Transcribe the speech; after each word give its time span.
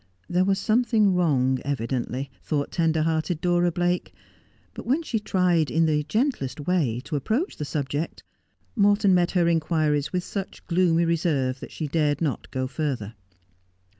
There 0.27 0.45
was 0.45 0.57
something 0.57 1.13
wrong, 1.13 1.59
evidently, 1.63 2.31
thought 2.41 2.71
tender 2.71 3.03
hearted 3.03 3.39
Dora 3.39 3.71
Blake; 3.71 4.11
but 4.73 4.87
when 4.87 5.03
she 5.03 5.19
tried, 5.19 5.69
in 5.69 5.85
the 5.85 6.01
gentlest 6.05 6.59
way, 6.61 7.01
to 7.03 7.15
approach 7.15 7.55
the 7.57 7.65
subject, 7.65 8.23
Morton 8.75 9.13
met 9.13 9.29
her 9.33 9.47
inquiries 9.47 10.11
with 10.11 10.23
such 10.23 10.65
gloomy 10.65 11.05
reserve 11.05 11.59
that 11.59 11.71
she 11.71 11.85
dared 11.87 12.19
not 12.19 12.49
go 12.49 12.65
further. 12.65 13.13